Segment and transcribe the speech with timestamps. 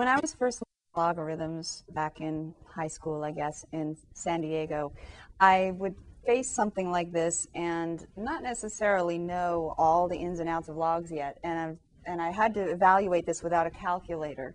[0.00, 0.62] When I was first
[0.96, 4.94] learning logarithms back in high school, I guess, in San Diego,
[5.38, 10.70] I would face something like this and not necessarily know all the ins and outs
[10.70, 11.36] of logs yet.
[11.44, 14.54] And I, and I had to evaluate this without a calculator.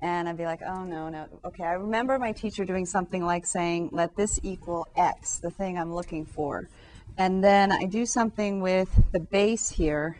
[0.00, 1.26] And I'd be like, oh, no, no.
[1.44, 5.76] Okay, I remember my teacher doing something like saying, let this equal x, the thing
[5.76, 6.70] I'm looking for.
[7.18, 10.16] And then I do something with the base here,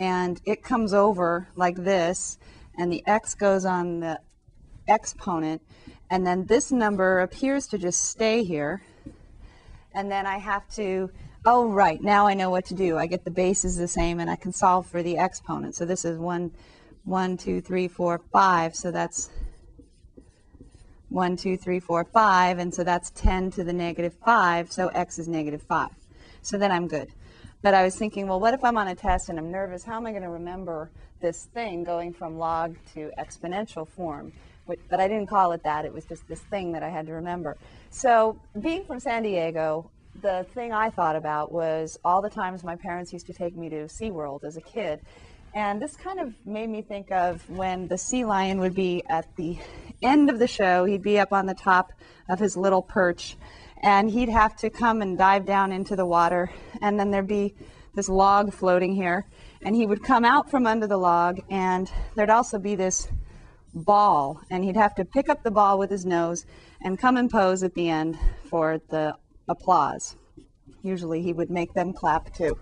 [0.00, 2.38] and it comes over like this,
[2.78, 4.20] and the x goes on the
[4.88, 5.62] exponent,
[6.10, 8.82] and then this number appears to just stay here.
[9.94, 11.10] And then I have to,
[11.44, 12.98] oh, right, now I know what to do.
[12.98, 15.74] I get the bases the same, and I can solve for the exponent.
[15.74, 16.50] So this is 1,
[17.04, 18.76] 1, 2, 3, 4, 5.
[18.76, 19.30] So that's
[21.08, 22.58] 1, 2, 3, 4, 5.
[22.58, 24.70] And so that's 10 to the negative 5.
[24.70, 25.88] So x is negative 5.
[26.42, 27.08] So then I'm good.
[27.62, 29.84] But I was thinking, well, what if I'm on a test and I'm nervous?
[29.84, 34.32] How am I going to remember this thing going from log to exponential form?
[34.66, 35.84] But I didn't call it that.
[35.84, 37.56] It was just this thing that I had to remember.
[37.90, 39.90] So, being from San Diego,
[40.22, 43.68] the thing I thought about was all the times my parents used to take me
[43.68, 45.00] to SeaWorld as a kid.
[45.54, 49.34] And this kind of made me think of when the sea lion would be at
[49.36, 49.56] the
[50.02, 51.92] end of the show, he'd be up on the top
[52.28, 53.36] of his little perch,
[53.82, 57.54] and he'd have to come and dive down into the water, and then there'd be
[57.94, 59.26] this log floating here,
[59.62, 63.08] and he would come out from under the log, and there'd also be this
[63.74, 66.46] ball, and he'd have to pick up the ball with his nose
[66.82, 69.14] and come and pose at the end for the
[69.48, 70.16] applause.
[70.82, 72.58] Usually he would make them clap too.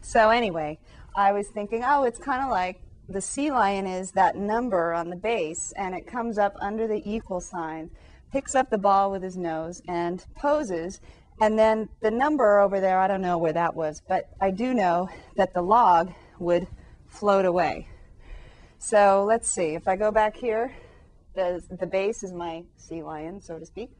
[0.00, 0.78] So, anyway,
[1.16, 5.10] I was thinking, oh, it's kind of like the sea lion is that number on
[5.10, 7.90] the base, and it comes up under the equal sign,
[8.32, 11.00] picks up the ball with his nose, and poses.
[11.40, 14.72] And then the number over there, I don't know where that was, but I do
[14.72, 16.66] know that the log would
[17.08, 17.88] float away.
[18.78, 20.74] So let's see, if I go back here,
[21.34, 23.90] the, the base is my sea lion, so to speak.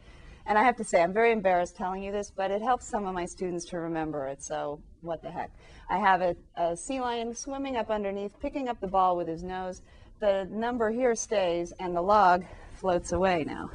[0.46, 3.06] And I have to say, I'm very embarrassed telling you this, but it helps some
[3.06, 5.50] of my students to remember it, so what the heck.
[5.88, 9.42] I have a, a sea lion swimming up underneath, picking up the ball with his
[9.42, 9.82] nose.
[10.20, 12.44] The number here stays, and the log
[12.74, 13.70] floats away now.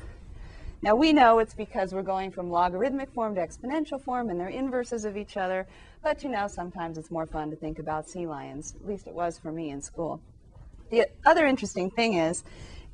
[0.81, 4.47] Now we know it's because we're going from logarithmic form to exponential form, and they're
[4.47, 5.68] inverses of each other,
[6.03, 8.75] but you know, sometimes it's more fun to think about sea lions.
[8.80, 10.22] At least it was for me in school.
[10.90, 12.44] The other interesting thing is,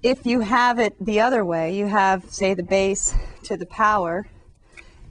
[0.02, 4.28] if you have it the other way, you have, say, the base to the power,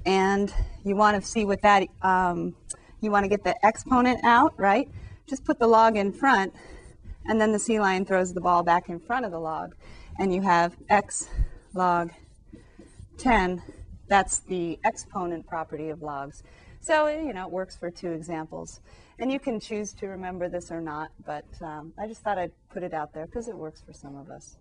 [0.06, 0.52] and
[0.84, 2.54] you want to see what that, um,
[3.00, 4.88] you want to get the exponent out, right?
[5.26, 6.52] Just put the log in front,
[7.26, 9.74] and then the sea lion throws the ball back in front of the log,
[10.18, 11.28] and you have x
[11.72, 12.10] log
[13.18, 13.62] 10.
[14.08, 16.42] That's the exponent property of logs.
[16.80, 18.80] So, you know, it works for two examples.
[19.18, 22.52] And you can choose to remember this or not, but um, I just thought I'd
[22.70, 24.56] put it out there because it works for some of us.